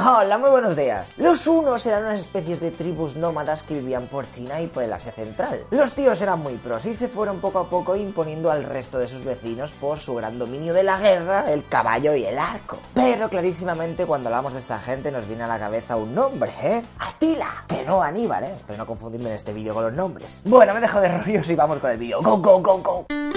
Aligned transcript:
Hola, 0.00 0.38
muy 0.38 0.50
buenos 0.50 0.76
días. 0.76 1.12
Los 1.16 1.48
unos 1.48 1.84
eran 1.84 2.04
unas 2.04 2.20
especies 2.20 2.60
de 2.60 2.70
tribus 2.70 3.16
nómadas 3.16 3.64
que 3.64 3.74
vivían 3.74 4.06
por 4.06 4.30
China 4.30 4.60
y 4.60 4.68
por 4.68 4.84
el 4.84 4.92
Asia 4.92 5.10
Central. 5.10 5.64
Los 5.72 5.90
tíos 5.90 6.22
eran 6.22 6.38
muy 6.38 6.54
pros 6.54 6.86
y 6.86 6.94
se 6.94 7.08
fueron 7.08 7.40
poco 7.40 7.58
a 7.58 7.68
poco 7.68 7.96
imponiendo 7.96 8.52
al 8.52 8.62
resto 8.62 9.00
de 9.00 9.08
sus 9.08 9.24
vecinos 9.24 9.72
por 9.72 9.98
su 9.98 10.14
gran 10.14 10.38
dominio 10.38 10.72
de 10.72 10.84
la 10.84 11.00
guerra, 11.00 11.50
el 11.50 11.66
caballo 11.66 12.14
y 12.14 12.24
el 12.24 12.38
arco. 12.38 12.78
Pero 12.94 13.28
clarísimamente 13.28 14.06
cuando 14.06 14.28
hablamos 14.28 14.52
de 14.52 14.60
esta 14.60 14.78
gente 14.78 15.10
nos 15.10 15.26
viene 15.26 15.42
a 15.42 15.48
la 15.48 15.58
cabeza 15.58 15.96
un 15.96 16.14
nombre, 16.14 16.52
¿eh? 16.62 16.80
Atila, 17.00 17.64
que 17.66 17.84
no 17.84 18.00
Aníbal, 18.00 18.44
¿eh? 18.44 18.52
Espero 18.54 18.78
no 18.78 18.86
confundirme 18.86 19.30
en 19.30 19.34
este 19.34 19.52
vídeo 19.52 19.74
con 19.74 19.82
los 19.82 19.92
nombres. 19.94 20.42
Bueno, 20.44 20.74
me 20.74 20.80
dejo 20.80 21.00
de 21.00 21.08
rollos 21.08 21.50
y 21.50 21.56
vamos 21.56 21.80
con 21.80 21.90
el 21.90 21.98
vídeo. 21.98 22.22
¡Go, 22.22 22.38
go, 22.38 22.60
go, 22.60 22.78
go! 22.78 23.27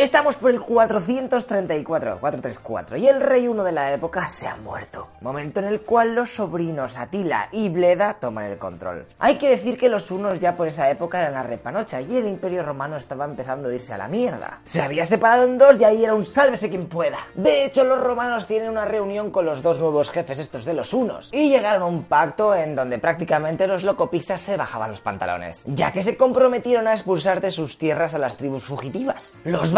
Estamos 0.00 0.36
por 0.36 0.50
el 0.50 0.62
434, 0.62 2.20
434, 2.20 2.96
y 2.96 3.06
el 3.06 3.20
rey 3.20 3.46
uno 3.46 3.62
de 3.62 3.72
la 3.72 3.92
época 3.92 4.30
se 4.30 4.48
ha 4.48 4.56
muerto. 4.56 5.08
Momento 5.20 5.60
en 5.60 5.66
el 5.66 5.82
cual 5.82 6.14
los 6.14 6.30
sobrinos 6.30 6.96
Atila 6.96 7.50
y 7.52 7.68
Bleda 7.68 8.14
toman 8.14 8.46
el 8.46 8.56
control. 8.56 9.04
Hay 9.18 9.36
que 9.36 9.50
decir 9.50 9.76
que 9.76 9.90
los 9.90 10.10
unos 10.10 10.40
ya 10.40 10.56
por 10.56 10.68
esa 10.68 10.88
época 10.88 11.20
eran 11.20 11.34
la 11.34 11.42
repanocha 11.42 12.00
y 12.00 12.16
el 12.16 12.28
imperio 12.28 12.62
romano 12.62 12.96
estaba 12.96 13.26
empezando 13.26 13.68
a 13.68 13.74
irse 13.74 13.92
a 13.92 13.98
la 13.98 14.08
mierda. 14.08 14.62
Se 14.64 14.80
había 14.80 15.04
separado 15.04 15.44
en 15.44 15.58
dos 15.58 15.78
y 15.78 15.84
ahí 15.84 16.02
era 16.02 16.14
un 16.14 16.24
sálvese 16.24 16.70
quien 16.70 16.86
pueda. 16.86 17.18
De 17.34 17.66
hecho, 17.66 17.84
los 17.84 18.00
romanos 18.00 18.46
tienen 18.46 18.70
una 18.70 18.86
reunión 18.86 19.30
con 19.30 19.44
los 19.44 19.62
dos 19.62 19.80
nuevos 19.80 20.08
jefes 20.08 20.38
estos 20.38 20.64
de 20.64 20.72
los 20.72 20.94
unos 20.94 21.28
y 21.30 21.50
llegaron 21.50 21.82
a 21.82 21.86
un 21.86 22.04
pacto 22.04 22.54
en 22.54 22.74
donde 22.74 22.98
prácticamente 22.98 23.66
los 23.66 23.84
locopisas 23.84 24.40
se 24.40 24.56
bajaban 24.56 24.88
los 24.88 25.02
pantalones, 25.02 25.62
ya 25.66 25.92
que 25.92 26.02
se 26.02 26.16
comprometieron 26.16 26.88
a 26.88 26.94
expulsar 26.94 27.42
de 27.42 27.50
sus 27.50 27.76
tierras 27.76 28.14
a 28.14 28.18
las 28.18 28.38
tribus 28.38 28.64
fugitivas. 28.64 29.42
Los 29.44 29.74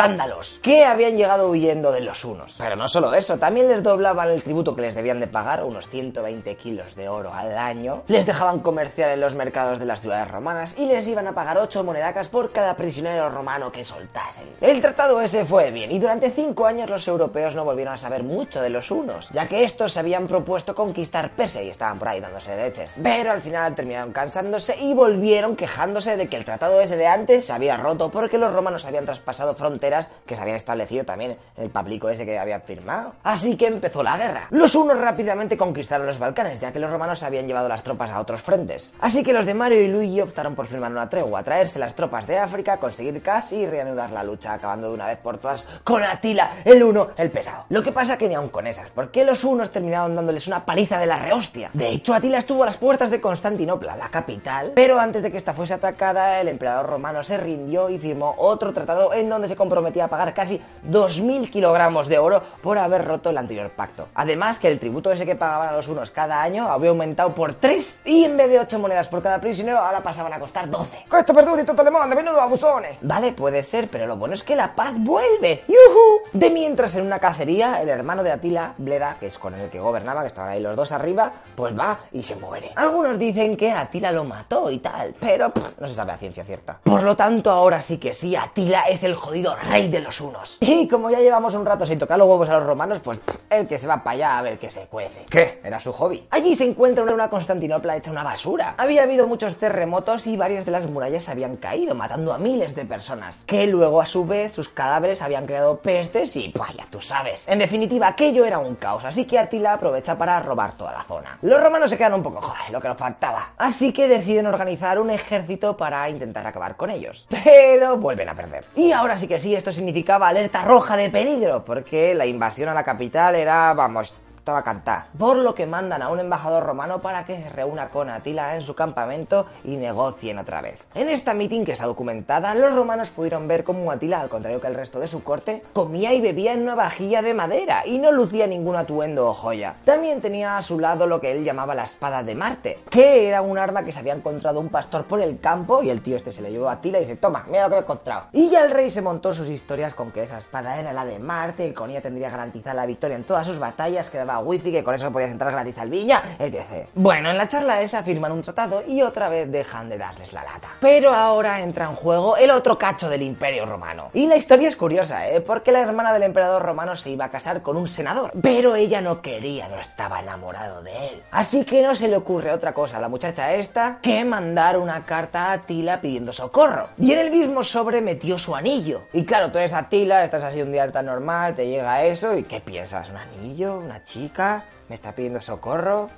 que 0.63 0.85
habían 0.85 1.17
llegado 1.17 1.49
huyendo 1.49 1.93
de 1.93 2.01
los 2.01 2.25
unos. 2.25 2.55
Pero 2.59 2.77
no 2.77 2.89
solo 2.89 3.15
eso, 3.15 3.39
también 3.39 3.69
les 3.69 3.83
doblaban 3.83 4.31
el 4.31 4.43
tributo 4.43 4.75
que 4.75 4.83
les 4.83 4.95
debían 4.95 5.21
de 5.21 5.27
pagar, 5.27 5.65
unos 5.65 5.89
120 5.89 6.57
kilos 6.57 6.95
de 6.95 7.09
oro 7.09 7.33
al 7.33 7.57
año, 7.57 8.03
les 8.09 8.27
dejaban 8.27 8.61
comerciar 8.61 9.11
en 9.11 9.21
los 9.21 9.35
mercados 9.35 9.79
de 9.79 9.87
las 9.87 10.01
ciudades 10.01 10.31
romanas 10.31 10.75
y 10.79 10.87
les 10.87 11.07
iban 11.07 11.27
a 11.27 11.35
pagar 11.35 11.59
8 11.59 11.85
monedacas 11.85 12.29
por 12.29 12.53
cada 12.53 12.77
prisionero 12.77 13.31
romano 13.31 13.73
que 13.73 13.85
soltasen. 13.85 14.47
El 14.61 14.81
tratado 14.81 15.21
ese 15.21 15.45
fue 15.45 15.71
bien 15.71 15.91
y 15.93 15.99
durante 15.99 16.31
5 16.31 16.67
años 16.67 16.91
los 16.91 17.07
europeos 17.09 17.55
no 17.55 17.65
volvieron 17.65 17.95
a 17.95 17.99
saber 17.99 18.23
mucho 18.23 18.61
de 18.61 18.71
los 18.71 18.91
unos, 18.91 19.31
ya 19.31 19.49
que 19.49 19.65
estos 19.65 19.93
se 19.93 20.01
habían 20.01 20.27
propuesto 20.27 20.75
conquistar 20.75 21.31
Persia 21.31 21.63
y 21.63 21.71
estaban 21.71 21.99
por 21.99 22.09
ahí 22.09 22.21
dándose 22.21 22.57
leches. 22.57 22.95
Pero 23.03 23.33
al 23.33 23.41
final 23.41 23.75
terminaron 23.75 24.13
cansándose 24.13 24.77
y 24.79 24.95
volvieron 24.95 25.57
quejándose 25.57 26.17
de 26.17 26.29
que 26.29 26.37
el 26.37 26.45
tratado 26.45 26.81
ese 26.81 26.97
de 26.97 27.07
antes 27.07 27.47
se 27.47 27.53
había 27.53 27.77
roto 27.77 28.11
porque 28.11 28.39
los 28.39 28.53
romanos 28.53 28.85
habían 28.85 29.05
traspasado 29.05 29.55
fronteras 29.55 30.02
que 30.27 30.37
se 30.37 30.43
habían 30.43 30.57
establecido 30.57 31.05
también 31.05 31.37
el 31.57 31.71
pablico 31.71 32.09
ese 32.09 32.25
que 32.25 32.39
habían 32.39 32.63
firmado. 32.63 33.15
Así 33.23 33.57
que 33.57 33.67
empezó 33.67 34.03
la 34.03 34.17
guerra. 34.17 34.47
Los 34.51 34.75
unos 34.75 34.99
rápidamente 34.99 35.57
conquistaron 35.57 36.07
los 36.07 36.19
Balcanes, 36.19 36.61
ya 36.61 36.73
que 36.73 36.79
los 36.79 36.91
romanos 36.91 37.23
habían 37.23 37.47
llevado 37.47 37.69
las 37.69 37.83
tropas 37.83 38.11
a 38.11 38.21
otros 38.21 38.43
frentes. 38.43 38.93
Así 39.01 39.23
que 39.23 39.33
los 39.33 39.47
de 39.47 39.55
Mario 39.55 39.83
y 39.83 39.89
Luigi 39.89 40.21
optaron 40.21 40.55
por 40.55 40.67
firmar 40.67 40.91
una 40.91 41.09
tregua, 41.09 41.43
traerse 41.43 41.79
las 41.79 41.95
tropas 41.95 42.27
de 42.27 42.39
África, 42.39 42.79
conseguir 42.79 43.23
casi 43.23 43.57
y 43.57 43.67
reanudar 43.67 44.11
la 44.11 44.23
lucha, 44.23 44.55
acabando 44.55 44.89
de 44.89 44.95
una 44.95 45.07
vez 45.07 45.19
por 45.19 45.39
todas 45.39 45.67
con 45.85 46.03
Atila, 46.03 46.53
el 46.65 46.83
uno, 46.83 47.09
el 47.17 47.31
pesado. 47.31 47.65
Lo 47.69 47.83
que 47.83 47.93
pasa 47.93 48.17
que 48.17 48.29
ni 48.29 48.35
aun 48.35 48.49
con 48.49 48.67
esas, 48.67 48.91
porque 48.91 49.25
los 49.25 49.45
unos 49.45 49.71
terminaron 49.71 50.15
dándoles 50.15 50.47
una 50.47 50.65
paliza 50.65 50.99
de 50.99 51.07
la 51.07 51.19
rehostia. 51.19 51.71
De 51.73 51.89
hecho, 51.89 52.15
Atila 52.15 52.39
estuvo 52.39 52.63
a 52.63 52.67
las 52.67 52.77
puertas 52.77 53.11
de 53.11 53.21
Constantinopla, 53.21 53.97
la 53.97 54.09
capital, 54.09 54.73
pero 54.75 54.99
antes 54.99 55.23
de 55.23 55.31
que 55.31 55.37
esta 55.37 55.55
fuese 55.55 55.75
atacada, 55.75 56.41
el 56.41 56.49
emperador 56.49 56.87
romano 56.87 57.23
se 57.23 57.37
rindió 57.37 57.91
y 57.91 57.99
firmó 57.99 58.35
otro 58.39 58.73
tratado 58.73 59.13
en 59.13 59.29
donde 59.29 59.49
se 59.49 59.57
comprometió 59.57 59.92
a 60.01 60.09
pagar 60.09 60.33
casi 60.35 60.61
2.000 60.89 61.51
kilogramos 61.51 62.09
de 62.09 62.19
oro 62.19 62.43
por 62.63 62.79
haber 62.79 63.05
roto 63.05 63.31
el 63.31 63.39
anterior 63.39 63.71
pacto. 63.71 64.09
Además 64.15 64.59
que 64.59 64.69
el 64.69 64.79
tributo 64.79 65.13
ese 65.13 65.27
que 65.27 65.37
pagaban 65.37 65.69
a 65.69 65.73
los 65.73 65.89
unos 65.89 66.11
cada 66.11 66.43
año 66.43 66.69
había 66.69 66.91
aumentado 66.91 67.35
por 67.35 67.55
3 67.55 68.03
y 68.05 68.25
en 68.25 68.37
vez 68.37 68.49
de 68.49 68.61
8 68.61 68.79
monedas 68.79 69.09
por 69.09 69.23
cada 69.23 69.41
prisionero 69.41 69.79
ahora 69.79 70.03
pasaban 70.03 70.33
a 70.33 70.39
costar 70.39 70.69
12. 70.71 71.07
Questo 71.11 71.35
perduto 71.35 71.83
le 71.83 71.91
manda, 71.91 72.15
menudo 72.15 72.41
abusones. 72.41 72.97
Vale, 73.03 73.33
puede 73.33 73.63
ser, 73.63 73.89
pero 73.89 74.07
lo 74.07 74.17
bueno 74.17 74.35
es 74.35 74.45
que 74.45 74.55
la 74.55 74.75
paz 74.75 74.95
vuelve. 74.97 75.65
¡Yuhu! 75.69 76.21
De 76.33 76.51
mientras 76.51 76.95
en 76.97 77.07
una 77.07 77.19
cacería, 77.19 77.81
el 77.83 77.89
hermano 77.89 78.23
de 78.23 78.33
Atila, 78.33 78.75
Bleda, 78.79 79.17
que 79.19 79.27
es 79.27 79.39
con 79.39 79.55
el 79.55 79.71
que 79.71 79.81
gobernaba, 79.81 80.23
que 80.23 80.29
estaban 80.29 80.51
ahí 80.51 80.61
los 80.61 80.77
dos 80.77 80.93
arriba, 80.93 81.33
pues 81.55 81.79
va 81.79 81.99
y 82.13 82.23
se 82.23 82.37
muere. 82.37 82.73
Algunos 82.77 83.19
dicen 83.19 83.57
que 83.57 83.73
Atila 83.73 84.13
lo 84.13 84.25
mató 84.25 84.71
y 84.71 84.79
tal, 84.79 85.15
pero 85.19 85.53
no 85.79 85.87
se 85.87 85.95
sabe 85.95 86.13
a 86.13 86.17
ciencia 86.17 86.45
cierta. 86.45 86.79
Por 86.83 87.03
lo 87.03 87.17
tanto, 87.17 87.51
ahora 87.51 87.83
sí 87.83 87.99
que 87.99 88.15
sí, 88.15 88.37
Atila 88.37 88.83
es 88.83 89.03
el 89.03 89.15
jodido 89.15 89.57
rey 89.57 89.82
de 89.91 90.01
los 90.01 90.21
unos. 90.21 90.59
Y 90.73 90.89
como 90.89 91.11
ya 91.11 91.21
llevamos 91.21 91.55
un 91.55 91.67
rato 91.67 91.85
sin 91.85 91.99
tocar 91.99 92.19
los 92.19 92.27
huevos 92.27 92.49
a 92.49 92.59
los 92.59 92.67
romanos, 92.67 93.01
pues 93.01 93.21
el 93.51 93.69
que 93.69 93.79
se 93.79 93.87
va 93.87 94.03
para 94.03 94.15
allá 94.15 94.39
a 94.39 94.43
ver 94.43 94.59
qué 94.59 94.71
se 94.71 94.87
cuece. 94.87 95.27
¿Qué? 95.29 95.61
Era 95.63 95.79
su 95.79 95.93
hobby. 95.93 96.27
Allí 96.31 96.57
se 96.57 96.65
encuentra 96.65 97.05
una 97.05 97.29
Constantinopla 97.29 97.97
hecha 97.97 98.11
una 98.11 98.23
basura. 98.23 98.75
Había 98.79 99.03
habido 99.03 99.27
muchos 99.27 99.57
terremotos 99.57 100.27
y 100.27 100.37
varias 100.37 100.65
de 100.65 100.73
las 100.73 100.89
murallas 100.89 101.29
habían 101.29 101.57
caído, 101.57 101.95
matando 101.95 102.33
a 102.33 102.39
miles 102.39 102.75
de 102.75 102.85
personas. 102.85 103.45
Que 103.47 103.67
luego, 103.67 104.01
a 104.01 104.07
su 104.07 104.25
vez, 104.25 104.55
sus 104.55 104.69
cadáveres 104.69 105.23
habían 105.23 105.47
creado 105.47 105.77
pestes 105.77 106.35
y, 106.37 106.49
pues 106.49 106.73
ya 106.75 106.87
tú 106.91 107.01
sabes. 107.01 107.49
En 107.49 107.59
definitiva, 107.59 108.09
aquello 108.09 108.45
era 108.45 108.59
un 108.59 108.77
caos, 108.77 109.05
así 109.05 109.25
que 109.27 109.39
Atila 109.39 109.75
aprovecha 109.75 110.17
para 110.17 110.41
robar 110.41 110.75
toda 110.75 110.93
la 110.93 111.03
zona. 111.05 111.39
Los 111.43 111.61
romanos 111.61 111.91
se 111.91 111.99
quedan 111.99 112.15
un 112.15 112.23
poco, 112.23 112.41
joder, 112.41 112.71
lo 112.71 112.81
que 112.81 112.89
nos 112.89 112.97
faltaba. 112.97 113.53
Así 113.59 113.93
que 113.93 114.09
deciden 114.09 114.47
organizar 114.47 114.99
un 114.99 115.11
ejército 115.11 115.77
para 115.77 116.09
intentar 116.09 116.47
acabar 116.47 116.77
con 116.77 116.91
ellos. 116.91 117.27
Pero 117.45 117.97
vuelven 117.97 118.29
a 118.29 118.35
perder. 118.35 118.65
Y 118.77 118.93
ahora 118.93 119.19
sí 119.19 119.27
que 119.27 119.41
sí, 119.41 119.55
esto 119.55 119.72
significaba 119.73 120.29
alerta 120.29 120.63
roja 120.63 120.97
de 120.97 121.11
peligro, 121.11 121.65
porque 121.65 122.15
la 122.15 122.27
invasión 122.27 122.69
a 122.69 122.75
la 122.75 122.85
capital 122.85 123.35
era, 123.35 123.73
vamos, 123.75 124.15
estaba 124.43 124.59
a 124.59 124.65
cantar. 124.65 125.05
Por 125.17 125.37
lo 125.37 125.55
que 125.55 125.69
mandan 125.69 126.03
a 126.03 126.09
un 126.09 126.19
embajador 126.19 126.65
romano 126.65 127.01
para 127.01 127.25
que 127.25 127.41
se 127.41 127.49
reúna 127.49 127.91
con 127.91 128.11
Atila 128.11 128.57
en 128.57 128.63
su 128.63 128.75
campamento 128.75 129.47
y 129.63 129.77
negocien 129.77 130.37
otra 130.39 130.61
vez. 130.61 130.85
En 130.97 131.09
esta 131.09 131.33
meeting 131.33 131.65
que 131.65 131.71
está 131.71 131.87
documentada, 131.87 132.53
los 132.57 132.75
romanos 132.75 133.11
pudieron 133.11 133.47
ver 133.47 133.63
cómo 133.63 133.93
Atila, 133.93 134.21
al 134.21 134.29
contrario 134.29 134.61
que 134.61 134.67
el 134.67 134.75
resto 134.75 134.99
de 134.99 135.07
su 135.07 135.23
corte, 135.23 135.63
comía 135.73 136.13
y 136.13 136.21
bebía 136.21 136.55
en 136.55 136.63
una 136.63 136.75
vajilla 136.75 137.23
de 137.23 137.35
madera 137.35 137.87
y 137.87 137.99
no 137.99 138.11
lucía 138.11 138.49
ningún 138.49 138.75
atuendo 138.75 139.29
o 139.29 139.33
joya. 139.33 139.77
También 139.85 140.21
tenía 140.21 140.57
a 140.57 140.63
su 140.63 140.81
lado 140.81 141.07
lo 141.07 141.21
que 141.21 141.31
él 141.31 141.45
llamaba 141.45 141.77
la 141.77 141.85
espada 141.85 142.25
de 142.25 142.35
Marte, 142.35 142.81
que 142.91 143.29
era 143.29 143.43
un 143.43 143.59
arma 143.59 143.85
que 143.85 143.93
se 143.93 144.01
había 144.01 144.15
encontrado 144.15 144.59
un 144.59 144.71
pastor 144.71 145.05
por 145.05 145.21
el 145.21 145.39
campo 145.39 145.85
y 145.85 145.91
el 145.91 146.03
tío 146.03 146.17
este 146.17 146.33
se 146.33 146.43
le 146.43 146.51
llevó 146.51 146.69
a 146.69 146.73
Atila 146.73 146.99
y 146.99 147.03
dice, 147.03 147.15
toma, 147.15 147.45
mira 147.49 147.63
lo 147.63 147.71
que 147.71 147.77
he 147.77 147.83
encontrado. 147.83 148.25
Y 148.33 148.51
ya 148.51 148.65
el 148.65 148.73
rey 148.73 148.91
se 148.91 149.03
montó 149.03 149.33
sus 149.35 149.49
historias 149.49 149.95
con 149.95 150.11
que 150.11 150.25
esa 150.25 150.39
espada 150.39 150.81
era 150.81 150.93
la 150.93 151.05
de 151.05 151.21
Marte 151.21 151.65
y 151.65 151.73
con 151.73 151.91
ella 151.91 152.03
tendría 152.03 152.29
garantizada 152.29 152.75
la 152.75 152.87
victoria 152.87 153.15
en 153.15 153.23
todas 153.23 153.47
sus 153.47 153.61
batallas 153.61 154.11
que 154.11 154.19
daba 154.19 154.32
wifi, 154.41 154.73
que 154.73 154.85
con 154.85 154.95
eso 154.95 155.13
podías 155.13 155.31
entrar 155.31 155.53
gratis 155.53 155.79
al 155.79 155.91
Viña, 155.91 156.23
etc. 156.39 156.89
Bueno, 156.95 157.31
en 157.31 157.39
la 157.39 157.49
charla 157.49 157.83
esa 157.83 158.03
firman 158.03 158.33
un 158.33 158.43
tratado 158.43 158.83
y 158.87 159.03
otra 159.03 159.29
vez 159.29 159.51
dejan 159.51 159.89
de 159.89 159.99
darles 159.99 160.33
la 160.33 160.43
lata. 160.43 160.69
Pero 160.81 161.13
ahora 161.13 161.61
entra 161.61 161.87
en 161.87 161.95
juego 161.95 162.37
el 162.37 162.51
otro 162.51 162.79
cacho 162.79 163.09
del 163.09 163.23
Imperio 163.23 163.67
Romano. 163.67 164.11
Y 164.15 164.27
la 164.27 164.37
historia 164.37 164.69
es 164.69 164.77
curiosa, 164.77 165.29
¿eh? 165.29 165.41
Porque 165.41 165.73
la 165.73 165.81
hermana 165.81 166.13
del 166.13 166.23
emperador 166.23 166.63
romano 166.63 166.97
se 166.97 167.11
iba 167.11 167.27
a 167.27 167.31
casar 167.31 167.63
con 167.63 167.77
un 167.77 167.89
senador, 167.89 168.33
pero 168.43 168.75
ella 168.75 169.01
no 169.01 169.23
quería, 169.23 169.69
no 169.69 169.79
estaba 169.79 170.21
enamorado 170.21 170.83
de 170.83 171.09
él. 171.09 171.23
Así 171.31 171.65
que 171.65 171.83
no 171.83 171.95
se 171.95 172.09
le 172.09 172.17
ocurre 172.17 172.53
otra 172.53 172.73
cosa 172.73 172.99
a 172.99 173.01
la 173.01 173.09
muchacha 173.09 173.53
esta 173.55 173.99
que 174.03 174.25
mandar 174.25 174.79
una 174.79 175.05
carta 175.05 175.47
a 175.47 175.53
Atila 175.53 176.01
pidiendo 176.01 176.33
socorro. 176.33 176.89
Y 176.99 177.13
en 177.13 177.19
el 177.19 177.31
mismo 177.31 177.63
sobre 177.65 178.01
metió 178.01 178.39
su 178.39 178.55
anillo. 178.55 179.03
Y 179.13 179.25
claro, 179.25 179.51
tú 179.51 179.59
eres 179.59 179.73
Atila, 179.73 180.25
estás 180.25 180.45
así 180.45 180.63
un 180.63 180.73
día 180.73 180.91
tan 180.91 181.07
normal, 181.07 181.55
te 181.55 181.67
llega 181.67 182.03
eso 182.05 182.37
y 182.37 182.43
¿qué 182.43 182.61
piensas? 182.61 183.09
¿Un 183.11 183.17
anillo? 183.17 183.79
¿Una 183.79 184.03
chica? 184.05 184.22
Chica 184.23 184.63
me 184.93 184.97
está 184.97 185.15
pidiendo 185.15 185.41
socorro. 185.41 186.11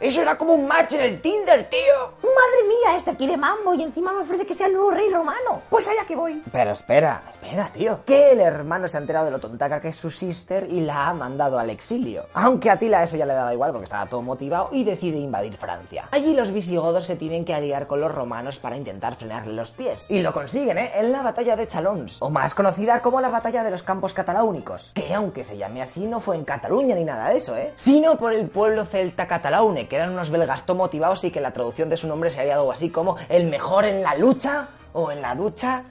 Eso 0.00 0.22
era 0.22 0.38
como 0.38 0.54
un 0.54 0.68
match 0.68 0.92
en 0.92 1.00
el 1.00 1.20
Tinder, 1.20 1.68
tío. 1.68 2.12
Madre 2.22 2.68
mía, 2.68 2.96
este 2.96 3.16
quiere 3.16 3.36
mambo 3.36 3.74
y 3.74 3.82
encima 3.82 4.12
me 4.12 4.20
ofrece 4.20 4.46
que 4.46 4.54
sea 4.54 4.68
el 4.68 4.74
nuevo 4.74 4.92
rey 4.92 5.10
romano. 5.10 5.60
Pues 5.68 5.88
allá 5.88 6.04
que 6.06 6.14
voy. 6.14 6.40
Pero 6.52 6.70
espera, 6.70 7.22
espera, 7.28 7.68
tío. 7.74 8.04
Que 8.06 8.30
el 8.30 8.38
hermano 8.38 8.86
se 8.86 8.96
ha 8.96 9.00
enterado 9.00 9.24
de 9.24 9.32
lo 9.32 9.40
tontaca 9.40 9.80
que 9.80 9.88
es 9.88 9.96
su 9.96 10.08
sister 10.08 10.68
y 10.70 10.82
la 10.82 11.08
ha 11.08 11.12
mandado 11.12 11.58
al 11.58 11.70
exilio. 11.70 12.26
Aunque 12.32 12.70
a 12.70 12.78
Tila 12.78 13.02
eso 13.02 13.16
ya 13.16 13.26
le 13.26 13.34
daba 13.34 13.52
igual 13.52 13.72
porque 13.72 13.86
estaba 13.86 14.06
todo 14.06 14.22
motivado 14.22 14.68
y 14.70 14.84
decide 14.84 15.18
invadir 15.18 15.56
Francia. 15.56 16.04
Allí 16.12 16.32
los 16.34 16.52
visigodos 16.52 17.06
se 17.06 17.16
tienen 17.16 17.44
que 17.44 17.54
aliar 17.54 17.88
con 17.88 18.00
los 18.00 18.14
romanos 18.14 18.60
para 18.60 18.76
intentar 18.76 19.16
frenarle 19.16 19.52
los 19.52 19.72
pies. 19.72 20.06
Y 20.08 20.22
lo 20.22 20.32
consiguen, 20.32 20.78
¿eh? 20.78 20.92
En 20.94 21.10
la 21.10 21.22
batalla 21.22 21.56
de 21.56 21.66
Chalons, 21.66 22.22
o 22.22 22.30
más 22.30 22.54
conocida 22.54 23.02
como 23.02 23.20
la 23.20 23.30
batalla 23.30 23.64
de 23.64 23.72
los 23.72 23.82
campos 23.82 24.14
cataláunicos. 24.14 24.92
Que 24.94 25.12
aunque 25.12 25.42
se 25.42 25.58
llame 25.58 25.82
así, 25.82 26.06
no 26.06 26.20
fue 26.20 26.36
en 26.36 26.44
Cataluña 26.44 26.99
ni 27.00 27.06
nada 27.06 27.30
de 27.30 27.38
eso, 27.38 27.56
¿eh? 27.56 27.72
Sino 27.76 28.16
por 28.16 28.34
el 28.34 28.46
pueblo 28.48 28.84
celta 28.84 29.26
catalaune, 29.26 29.88
que 29.88 29.96
eran 29.96 30.12
unos 30.12 30.30
belgas 30.30 30.68
motivados 30.68 31.24
y 31.24 31.30
que 31.30 31.40
la 31.40 31.52
traducción 31.52 31.88
de 31.88 31.96
su 31.96 32.06
nombre 32.06 32.30
sería 32.30 32.54
algo 32.54 32.70
así 32.70 32.90
como 32.90 33.16
el 33.28 33.46
mejor 33.46 33.86
en 33.86 34.02
la 34.02 34.14
lucha 34.14 34.68
o 34.92 35.10
en 35.10 35.22
la 35.22 35.34
ducha 35.34 35.84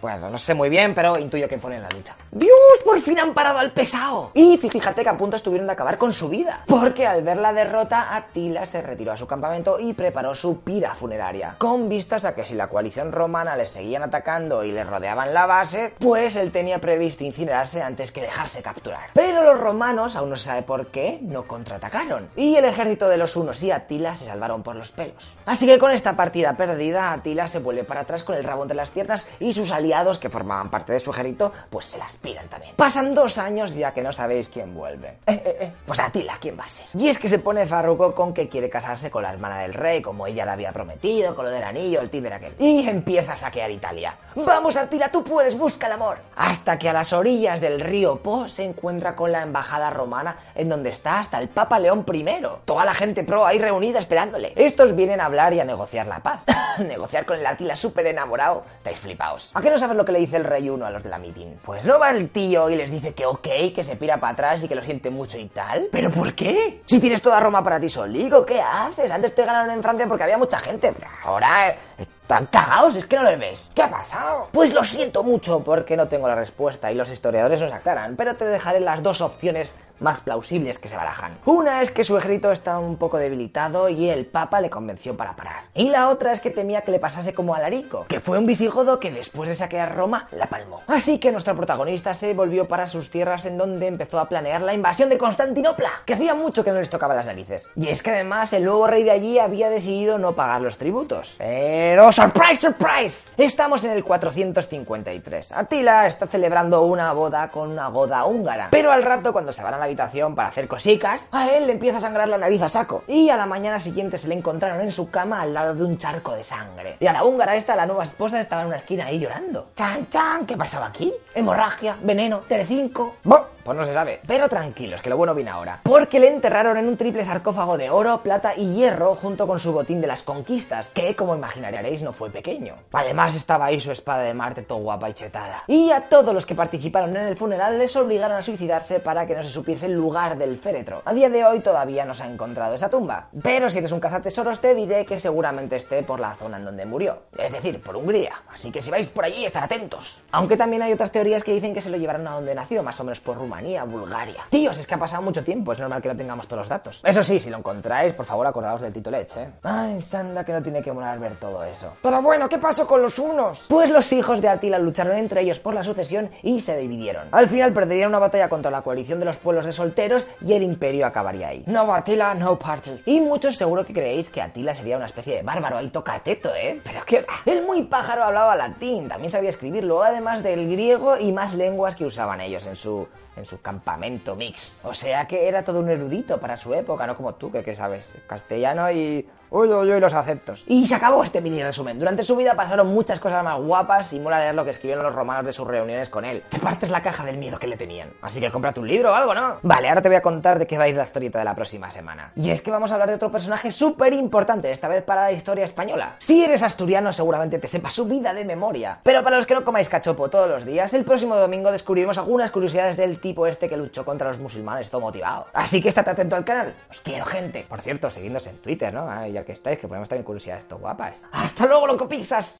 Bueno, 0.00 0.28
no 0.30 0.38
sé 0.38 0.54
muy 0.54 0.68
bien, 0.68 0.94
pero 0.94 1.18
intuyo 1.18 1.48
que 1.48 1.58
pone 1.58 1.76
en 1.76 1.82
la 1.82 1.88
lucha. 1.90 2.16
¡Dios! 2.30 2.50
¡Por 2.84 3.00
fin 3.00 3.18
han 3.18 3.34
parado 3.34 3.58
al 3.58 3.72
pesado! 3.72 4.30
Y 4.34 4.56
fíjate 4.58 5.02
que 5.02 5.08
a 5.08 5.16
punto 5.16 5.36
estuvieron 5.36 5.66
de 5.66 5.72
acabar 5.72 5.98
con 5.98 6.12
su 6.12 6.28
vida. 6.28 6.62
Porque 6.66 7.06
al 7.06 7.22
ver 7.22 7.38
la 7.38 7.52
derrota, 7.52 8.14
Atila 8.14 8.66
se 8.66 8.82
retiró 8.82 9.12
a 9.12 9.16
su 9.16 9.26
campamento 9.26 9.78
y 9.78 9.94
preparó 9.94 10.34
su 10.34 10.60
pira 10.60 10.94
funeraria. 10.94 11.54
Con 11.58 11.88
vistas 11.88 12.24
a 12.24 12.34
que 12.34 12.44
si 12.44 12.54
la 12.54 12.68
coalición 12.68 13.12
romana 13.12 13.56
le 13.56 13.66
seguían 13.66 14.02
atacando 14.02 14.64
y 14.64 14.72
le 14.72 14.84
rodeaban 14.84 15.32
la 15.32 15.46
base, 15.46 15.94
pues 15.98 16.36
él 16.36 16.52
tenía 16.52 16.80
previsto 16.80 17.24
incinerarse 17.24 17.82
antes 17.82 18.12
que 18.12 18.20
dejarse 18.20 18.62
capturar. 18.62 19.10
Pero 19.14 19.42
los 19.42 19.60
romanos, 19.60 20.16
aún 20.16 20.30
no 20.30 20.36
se 20.36 20.44
sabe 20.44 20.62
por 20.62 20.88
qué, 20.88 21.18
no 21.22 21.44
contraatacaron. 21.44 22.28
Y 22.36 22.56
el 22.56 22.64
ejército 22.64 23.08
de 23.08 23.16
los 23.16 23.36
unos 23.36 23.62
y 23.62 23.70
Atila 23.70 24.16
se 24.16 24.26
salvaron 24.26 24.62
por 24.62 24.76
los 24.76 24.90
pelos. 24.90 25.34
Así 25.46 25.66
que 25.66 25.78
con 25.78 25.92
esta 25.92 26.14
partida 26.14 26.54
perdida, 26.56 27.12
Atila 27.12 27.48
se 27.48 27.58
vuelve 27.58 27.84
para 27.84 28.02
atrás 28.02 28.24
con 28.24 28.36
el 28.36 28.44
rabo 28.44 28.62
entre 28.62 28.76
las 28.76 28.90
piernas 28.90 29.26
y 29.40 29.52
sus 29.52 29.70
aliados, 29.70 29.83
que 30.20 30.30
formaban 30.30 30.70
parte 30.70 30.92
de 30.92 31.00
su 31.00 31.10
ejército, 31.10 31.52
pues 31.70 31.86
se 31.86 31.98
las 31.98 32.16
piran 32.16 32.48
también. 32.48 32.74
Pasan 32.76 33.14
dos 33.14 33.38
años 33.38 33.74
ya 33.74 33.92
que 33.92 34.02
no 34.02 34.12
sabéis 34.12 34.48
quién 34.48 34.74
vuelve. 34.74 35.08
Eh, 35.26 35.42
eh, 35.44 35.56
eh. 35.60 35.72
Pues 35.86 36.00
Atila, 36.00 36.38
¿quién 36.40 36.58
va 36.58 36.64
a 36.64 36.68
ser? 36.68 36.86
Y 36.94 37.08
es 37.08 37.18
que 37.18 37.28
se 37.28 37.38
pone 37.38 37.66
farruco 37.66 38.14
con 38.14 38.32
que 38.32 38.48
quiere 38.48 38.70
casarse 38.70 39.10
con 39.10 39.22
la 39.22 39.32
hermana 39.32 39.58
del 39.60 39.74
rey, 39.74 40.02
como 40.02 40.26
ella 40.26 40.44
le 40.46 40.52
había 40.52 40.72
prometido, 40.72 41.34
con 41.34 41.44
lo 41.44 41.50
del 41.50 41.62
anillo, 41.62 42.00
el 42.00 42.10
tíder 42.10 42.32
aquel. 42.32 42.54
Y 42.58 42.88
empieza 42.88 43.34
a 43.34 43.36
saquear 43.36 43.70
Italia. 43.70 44.14
¡Vamos, 44.34 44.76
Atila, 44.76 45.10
tú 45.10 45.22
puedes, 45.22 45.56
busca 45.56 45.86
el 45.86 45.92
amor! 45.92 46.18
Hasta 46.36 46.78
que 46.78 46.88
a 46.88 46.92
las 46.92 47.12
orillas 47.12 47.60
del 47.60 47.80
río 47.80 48.16
Po 48.16 48.48
se 48.48 48.64
encuentra 48.64 49.14
con 49.14 49.32
la 49.32 49.42
embajada 49.42 49.90
romana, 49.90 50.36
en 50.54 50.68
donde 50.68 50.90
está 50.90 51.20
hasta 51.20 51.38
el 51.38 51.48
Papa 51.48 51.78
León 51.78 52.04
I. 52.12 52.24
Toda 52.64 52.84
la 52.84 52.94
gente 52.94 53.22
pro 53.22 53.46
ahí 53.46 53.58
reunida 53.58 53.98
esperándole. 53.98 54.52
Estos 54.56 54.96
vienen 54.96 55.20
a 55.20 55.26
hablar 55.26 55.52
y 55.52 55.60
a 55.60 55.64
negociar 55.64 56.06
la 56.06 56.20
paz. 56.20 56.40
negociar 56.78 57.26
con 57.26 57.38
el 57.38 57.46
Atila 57.46 57.76
súper 57.76 58.06
enamorado. 58.06 58.64
Estáis 58.78 58.98
flipaos. 58.98 59.50
¿A 59.54 59.62
qué 59.62 59.70
sabes 59.78 59.96
lo 59.96 60.04
que 60.04 60.12
le 60.12 60.18
dice 60.18 60.36
el 60.36 60.44
rey 60.44 60.68
uno 60.68 60.86
a 60.86 60.90
los 60.90 61.02
de 61.02 61.08
la 61.08 61.18
meeting? 61.18 61.56
Pues 61.64 61.84
no 61.84 61.98
va 61.98 62.10
el 62.10 62.30
tío 62.30 62.70
y 62.70 62.76
les 62.76 62.90
dice 62.90 63.14
que 63.14 63.26
ok, 63.26 63.48
que 63.74 63.84
se 63.84 63.96
pira 63.96 64.18
para 64.18 64.32
atrás 64.32 64.62
y 64.62 64.68
que 64.68 64.74
lo 64.74 64.82
siente 64.82 65.10
mucho 65.10 65.38
y 65.38 65.48
tal. 65.48 65.88
¿Pero 65.90 66.10
por 66.10 66.34
qué? 66.34 66.82
Si 66.86 67.00
tienes 67.00 67.22
toda 67.22 67.40
Roma 67.40 67.62
para 67.62 67.80
ti 67.80 67.88
solico, 67.88 68.44
¿qué 68.44 68.60
haces? 68.60 69.10
Antes 69.10 69.34
te 69.34 69.44
ganaron 69.44 69.70
en 69.70 69.82
Francia 69.82 70.06
porque 70.06 70.24
había 70.24 70.38
mucha 70.38 70.58
gente, 70.58 70.92
pero 70.92 71.08
ahora 71.24 71.70
eh, 71.70 71.76
están 71.98 72.46
cagados, 72.46 72.96
es 72.96 73.04
que 73.04 73.16
no 73.16 73.22
les 73.24 73.38
ves. 73.38 73.70
¿Qué 73.74 73.82
ha 73.82 73.90
pasado? 73.90 74.48
Pues 74.52 74.72
lo 74.72 74.82
siento 74.82 75.22
mucho 75.22 75.60
porque 75.60 75.96
no 75.96 76.08
tengo 76.08 76.26
la 76.26 76.34
respuesta 76.34 76.90
y 76.90 76.94
los 76.94 77.10
historiadores 77.10 77.60
nos 77.60 77.72
aclaran, 77.72 78.16
pero 78.16 78.34
te 78.34 78.46
dejaré 78.46 78.80
las 78.80 79.02
dos 79.02 79.20
opciones 79.20 79.74
más 80.00 80.20
plausibles 80.20 80.78
que 80.78 80.88
se 80.88 80.96
barajan. 80.96 81.32
Una 81.44 81.82
es 81.82 81.90
que 81.90 82.04
su 82.04 82.16
ejército 82.16 82.52
está 82.52 82.78
un 82.78 82.96
poco 82.96 83.18
debilitado 83.18 83.88
y 83.88 84.08
el 84.08 84.26
Papa 84.26 84.60
le 84.60 84.70
convenció 84.70 85.16
para 85.16 85.36
parar. 85.36 85.64
Y 85.74 85.90
la 85.90 86.08
otra 86.08 86.32
es 86.32 86.40
que 86.40 86.50
temía 86.50 86.82
que 86.82 86.90
le 86.90 86.98
pasase 86.98 87.34
como 87.34 87.54
a 87.54 87.60
Larico, 87.60 88.06
que 88.08 88.20
fue 88.20 88.38
un 88.38 88.46
visigodo 88.46 89.00
que 89.00 89.10
después 89.10 89.48
de 89.48 89.56
saquear 89.56 89.94
Roma 89.94 90.26
la 90.32 90.46
palmó. 90.46 90.82
Así 90.86 91.18
que 91.18 91.32
nuestro 91.32 91.54
protagonista 91.54 92.14
se 92.14 92.34
volvió 92.34 92.66
para 92.68 92.86
sus 92.86 93.10
tierras 93.10 93.44
en 93.46 93.58
donde 93.58 93.86
empezó 93.86 94.18
a 94.18 94.28
planear 94.28 94.62
la 94.62 94.74
invasión 94.74 95.08
de 95.08 95.18
Constantinopla, 95.18 95.90
que 96.04 96.14
hacía 96.14 96.34
mucho 96.34 96.64
que 96.64 96.70
no 96.70 96.78
les 96.78 96.90
tocaba 96.90 97.14
las 97.14 97.26
narices. 97.26 97.70
Y 97.76 97.88
es 97.88 98.02
que 98.02 98.10
además 98.10 98.52
el 98.52 98.64
nuevo 98.64 98.86
rey 98.86 99.04
de 99.04 99.10
allí 99.10 99.38
había 99.38 99.70
decidido 99.70 100.18
no 100.18 100.32
pagar 100.32 100.60
los 100.60 100.78
tributos. 100.78 101.34
Pero 101.38 102.12
surprise, 102.12 102.60
surprise, 102.60 103.30
estamos 103.36 103.84
en 103.84 103.92
el 103.92 104.04
453. 104.04 105.52
Atila 105.52 106.06
está 106.06 106.26
celebrando 106.26 106.82
una 106.82 107.12
boda 107.12 107.48
con 107.50 107.70
una 107.70 107.88
goda 107.88 108.24
húngara. 108.24 108.68
Pero 108.70 108.92
al 108.92 109.02
rato 109.02 109.32
cuando 109.32 109.52
se 109.52 109.62
van 109.62 109.74
a 109.74 109.78
la 109.84 109.86
habitación 109.86 110.34
para 110.34 110.48
hacer 110.48 110.66
cosicas, 110.66 111.28
a 111.30 111.50
él 111.50 111.66
le 111.66 111.72
empieza 111.72 111.98
a 111.98 112.00
sangrar 112.00 112.26
la 112.28 112.38
nariz 112.38 112.62
a 112.62 112.68
saco. 112.70 113.04
Y 113.06 113.28
a 113.28 113.36
la 113.36 113.44
mañana 113.44 113.78
siguiente 113.78 114.16
se 114.16 114.28
le 114.28 114.34
encontraron 114.34 114.80
en 114.80 114.90
su 114.90 115.10
cama 115.10 115.42
al 115.42 115.52
lado 115.52 115.74
de 115.74 115.84
un 115.84 115.98
charco 115.98 116.34
de 116.34 116.42
sangre. 116.42 116.96
Y 117.00 117.06
a 117.06 117.12
la 117.12 117.24
húngara 117.24 117.54
esta, 117.56 117.76
la 117.76 117.86
nueva 117.86 118.04
esposa, 118.04 118.40
estaba 118.40 118.62
en 118.62 118.68
una 118.68 118.78
esquina 118.78 119.06
ahí 119.06 119.18
llorando. 119.18 119.68
Chan, 119.76 120.08
chan, 120.08 120.46
¿qué 120.46 120.56
pasaba 120.56 120.86
aquí? 120.86 121.12
Hemorragia, 121.34 121.96
veneno, 122.02 122.40
Telecinco. 122.40 123.16
¡Bah! 123.24 123.53
Pues 123.64 123.78
no 123.78 123.84
se 123.84 123.94
sabe. 123.94 124.20
Pero 124.26 124.48
tranquilos, 124.48 125.00
que 125.00 125.08
lo 125.08 125.16
bueno 125.16 125.34
viene 125.34 125.50
ahora. 125.50 125.80
Porque 125.82 126.20
le 126.20 126.28
enterraron 126.28 126.76
en 126.76 126.86
un 126.86 126.98
triple 126.98 127.24
sarcófago 127.24 127.78
de 127.78 127.88
oro, 127.88 128.20
plata 128.22 128.52
y 128.54 128.74
hierro 128.74 129.14
junto 129.14 129.46
con 129.46 129.58
su 129.58 129.72
botín 129.72 130.02
de 130.02 130.06
las 130.06 130.22
conquistas, 130.22 130.92
que 130.92 131.16
como 131.16 131.34
imaginaréis 131.34 132.02
no 132.02 132.12
fue 132.12 132.28
pequeño. 132.28 132.74
Además 132.92 133.34
estaba 133.34 133.64
ahí 133.66 133.80
su 133.80 133.90
espada 133.90 134.22
de 134.22 134.34
Marte 134.34 134.62
todo 134.62 134.80
guapa 134.80 135.08
y 135.08 135.14
chetada. 135.14 135.64
Y 135.66 135.90
a 135.90 136.08
todos 136.10 136.34
los 136.34 136.44
que 136.44 136.54
participaron 136.54 137.16
en 137.16 137.26
el 137.26 137.36
funeral 137.38 137.78
les 137.78 137.96
obligaron 137.96 138.36
a 138.36 138.42
suicidarse 138.42 139.00
para 139.00 139.26
que 139.26 139.34
no 139.34 139.42
se 139.42 139.48
supiese 139.48 139.86
el 139.86 139.94
lugar 139.94 140.36
del 140.36 140.58
féretro. 140.58 141.00
A 141.06 141.14
día 141.14 141.30
de 141.30 141.44
hoy 141.46 141.60
todavía 141.60 142.04
no 142.04 142.12
se 142.12 142.24
ha 142.24 142.26
encontrado 142.26 142.74
esa 142.74 142.90
tumba. 142.90 143.28
Pero 143.42 143.70
si 143.70 143.78
eres 143.78 143.92
un 143.92 144.00
cazatesoros 144.00 144.60
te 144.60 144.74
diré 144.74 145.06
que 145.06 145.18
seguramente 145.18 145.76
esté 145.76 146.02
por 146.02 146.20
la 146.20 146.34
zona 146.34 146.58
en 146.58 146.66
donde 146.66 146.84
murió. 146.84 147.22
Es 147.38 147.52
decir, 147.52 147.80
por 147.80 147.96
Hungría. 147.96 148.42
Así 148.52 148.70
que 148.70 148.82
si 148.82 148.90
vais 148.90 149.08
por 149.08 149.24
allí, 149.24 149.46
estar 149.46 149.64
atentos. 149.64 150.22
Aunque 150.32 150.58
también 150.58 150.82
hay 150.82 150.92
otras 150.92 151.10
teorías 151.10 151.42
que 151.42 151.54
dicen 151.54 151.72
que 151.72 151.80
se 151.80 151.88
lo 151.88 151.96
llevaron 151.96 152.26
a 152.26 152.32
donde 152.32 152.54
nació, 152.54 152.82
más 152.82 153.00
o 153.00 153.04
menos 153.04 153.20
por 153.20 153.38
Rumanía, 153.38 153.53
Bulgaria. 153.84 154.44
Tíos, 154.50 154.78
es 154.78 154.86
que 154.86 154.94
ha 154.94 154.98
pasado 154.98 155.22
mucho 155.22 155.44
tiempo, 155.44 155.72
es 155.72 155.78
normal 155.78 156.02
que 156.02 156.08
no 156.08 156.16
tengamos 156.16 156.46
todos 156.46 156.60
los 156.60 156.68
datos. 156.68 157.00
Eso 157.04 157.22
sí, 157.22 157.38
si 157.38 157.50
lo 157.50 157.58
encontráis, 157.58 158.12
por 158.12 158.26
favor 158.26 158.46
acordaos 158.46 158.80
del 158.80 158.92
Tito 158.92 159.10
Lech, 159.10 159.36
¿eh? 159.36 159.50
Ay, 159.62 160.02
Sanda, 160.02 160.44
que 160.44 160.52
no 160.52 160.62
tiene 160.62 160.82
que 160.82 160.92
molar 160.92 161.18
ver 161.18 161.36
todo 161.36 161.62
eso. 161.64 161.92
Pero 162.02 162.22
bueno, 162.22 162.48
¿qué 162.48 162.58
pasó 162.58 162.86
con 162.86 163.02
los 163.02 163.18
unos? 163.18 163.64
Pues 163.68 163.90
los 163.90 164.12
hijos 164.12 164.40
de 164.40 164.48
Atila 164.48 164.78
lucharon 164.78 165.16
entre 165.16 165.42
ellos 165.42 165.60
por 165.60 165.74
la 165.74 165.82
sucesión 165.84 166.30
y 166.42 166.60
se 166.60 166.76
dividieron. 166.76 167.28
Al 167.32 167.48
final 167.48 167.72
perderían 167.72 168.08
una 168.08 168.18
batalla 168.18 168.48
contra 168.48 168.70
la 168.70 168.82
coalición 168.82 169.18
de 169.20 169.26
los 169.26 169.38
pueblos 169.38 169.64
de 169.66 169.72
solteros 169.72 170.26
y 170.40 170.52
el 170.52 170.62
imperio 170.62 171.06
acabaría 171.06 171.48
ahí. 171.48 171.64
No 171.66 171.92
Atila, 171.94 172.34
no 172.34 172.58
party. 172.58 173.02
Y 173.06 173.20
muchos 173.20 173.56
seguro 173.56 173.84
que 173.84 173.92
creéis 173.92 174.30
que 174.30 174.42
Atila 174.42 174.74
sería 174.74 174.96
una 174.96 175.06
especie 175.06 175.36
de 175.36 175.42
bárbaro 175.42 175.78
ahí 175.78 175.88
tocateto, 175.88 176.54
¿eh? 176.54 176.80
Pero 176.84 177.04
que 177.04 177.24
el 177.46 177.64
muy 177.64 177.84
pájaro 177.84 178.24
hablaba 178.24 178.56
latín, 178.56 179.08
también 179.08 179.30
sabía 179.30 179.50
escribirlo, 179.50 180.02
además 180.02 180.42
del 180.42 180.68
griego 180.70 181.18
y 181.18 181.32
más 181.32 181.54
lenguas 181.54 181.94
que 181.94 182.04
usaban 182.04 182.40
ellos 182.40 182.66
en 182.66 182.76
su 182.76 183.06
en 183.44 183.48
su 183.48 183.60
campamento 183.60 184.34
mix. 184.34 184.78
O 184.82 184.94
sea 184.94 185.26
que 185.26 185.48
era 185.48 185.62
todo 185.62 185.80
un 185.80 185.90
erudito 185.90 186.40
para 186.40 186.56
su 186.56 186.74
época, 186.74 187.06
no 187.06 187.16
como 187.16 187.34
tú, 187.34 187.52
que, 187.52 187.62
que 187.62 187.76
sabes 187.76 188.04
castellano 188.26 188.90
y... 188.90 189.26
Uy, 189.50 189.68
uy, 189.68 189.92
uy, 189.92 190.00
los 190.00 190.12
aceptos. 190.14 190.64
Y 190.66 190.84
se 190.84 190.96
acabó 190.96 191.22
este 191.22 191.40
mini 191.40 191.62
resumen. 191.62 191.96
Durante 191.96 192.24
su 192.24 192.34
vida 192.34 192.54
pasaron 192.54 192.88
muchas 192.88 193.20
cosas 193.20 193.44
más 193.44 193.60
guapas 193.60 194.12
y 194.12 194.18
mola 194.18 194.40
leer 194.40 194.54
lo 194.54 194.64
que 194.64 194.70
escribieron 194.70 195.04
los 195.04 195.14
romanos 195.14 195.46
de 195.46 195.52
sus 195.52 195.64
reuniones 195.64 196.08
con 196.08 196.24
él. 196.24 196.42
Te 196.48 196.58
partes 196.58 196.90
la 196.90 197.02
caja 197.04 197.24
del 197.24 197.38
miedo 197.38 197.56
que 197.60 197.68
le 197.68 197.76
tenían. 197.76 198.10
Así 198.20 198.40
que 198.40 198.50
cómprate 198.50 198.80
un 198.80 198.88
libro 198.88 199.12
o 199.12 199.14
algo, 199.14 199.32
¿no? 199.32 199.58
Vale, 199.62 199.88
ahora 199.88 200.02
te 200.02 200.08
voy 200.08 200.16
a 200.16 200.22
contar 200.22 200.58
de 200.58 200.66
qué 200.66 200.76
va 200.76 200.84
a 200.84 200.88
ir 200.88 200.96
la 200.96 201.04
historieta 201.04 201.38
de 201.38 201.44
la 201.44 201.54
próxima 201.54 201.88
semana. 201.92 202.32
Y 202.34 202.50
es 202.50 202.62
que 202.62 202.72
vamos 202.72 202.90
a 202.90 202.94
hablar 202.94 203.10
de 203.10 203.14
otro 203.14 203.30
personaje 203.30 203.70
súper 203.70 204.12
importante, 204.14 204.72
esta 204.72 204.88
vez 204.88 205.04
para 205.04 205.24
la 205.24 205.32
historia 205.32 205.64
española. 205.64 206.16
Si 206.18 206.42
eres 206.42 206.64
asturiano, 206.64 207.12
seguramente 207.12 207.60
te 207.60 207.68
sepa 207.68 207.90
su 207.90 208.06
vida 208.06 208.34
de 208.34 208.44
memoria. 208.44 208.98
Pero 209.04 209.22
para 209.22 209.36
los 209.36 209.46
que 209.46 209.54
no 209.54 209.62
comáis 209.62 209.88
cachopo 209.88 210.30
todos 210.30 210.48
los 210.48 210.64
días, 210.64 210.92
el 210.94 211.04
próximo 211.04 211.36
domingo 211.36 211.70
descubriremos 211.70 212.18
algunas 212.18 212.50
curiosidades 212.50 212.96
del 212.96 213.20
tipo 213.20 213.33
este 213.46 213.68
que 213.68 213.76
luchó 213.76 214.04
contra 214.04 214.28
los 214.28 214.38
musulmanes 214.38 214.90
todo 214.90 215.00
motivado. 215.00 215.46
Así 215.52 215.82
que 215.82 215.88
estate 215.88 216.10
atento 216.10 216.36
al 216.36 216.44
canal. 216.44 216.74
Os 216.90 217.00
quiero, 217.00 217.24
gente. 217.24 217.66
Por 217.68 217.80
cierto, 217.80 218.10
seguidnos 218.10 218.46
en 218.46 218.58
Twitter, 218.58 218.94
¿no? 218.94 219.10
Ah, 219.10 219.26
ya 219.26 219.44
que 219.44 219.52
estáis, 219.52 219.78
que 219.78 219.88
ponemos 219.88 220.08
también 220.08 220.24
curiosidades 220.24 220.66
todo 220.68 220.78
guapas. 220.78 221.22
¡Hasta 221.32 221.66
luego, 221.66 221.86
loco 221.86 222.08
pizzas! 222.08 222.52